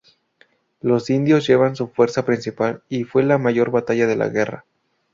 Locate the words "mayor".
3.37-3.69